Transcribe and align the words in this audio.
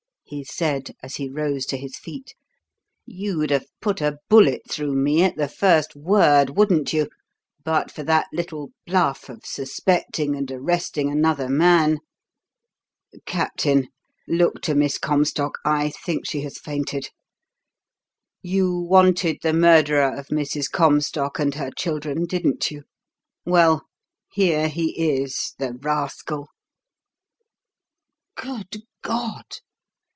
he 0.33 0.45
said, 0.45 0.95
as 1.03 1.15
he 1.17 1.27
rose 1.29 1.65
to 1.65 1.75
his 1.75 1.97
feet. 1.97 2.35
"You'd 3.05 3.49
have 3.51 3.65
put 3.81 3.99
a 3.99 4.17
bullet 4.29 4.61
through 4.69 4.93
me 4.95 5.23
at 5.23 5.35
the 5.35 5.49
first 5.49 5.93
word, 5.93 6.51
wouldn't 6.55 6.93
you, 6.93 7.09
but 7.65 7.91
for 7.91 8.01
that 8.03 8.27
little 8.31 8.69
'bluff' 8.87 9.27
of 9.27 9.45
suspecting 9.45 10.33
and 10.37 10.49
arresting 10.49 11.09
another 11.11 11.49
man? 11.49 11.97
Captain, 13.25 13.89
look 14.25 14.61
to 14.61 14.73
Miss 14.73 14.97
Comstock 14.97 15.57
I 15.65 15.89
think 15.89 16.25
she 16.25 16.39
has 16.43 16.57
fainted. 16.57 17.09
You 18.41 18.73
wanted 18.73 19.39
the 19.41 19.51
murderer 19.51 20.17
of 20.17 20.27
Mrs. 20.27 20.71
Comstock 20.71 21.39
and 21.39 21.55
her 21.55 21.71
children, 21.71 22.23
didn't 22.23 22.71
you? 22.71 22.83
Well, 23.45 23.85
here 24.31 24.69
he 24.69 25.11
is, 25.21 25.55
the 25.59 25.73
rascal!" 25.81 26.47
"Good 28.37 28.83
God! 29.01 29.43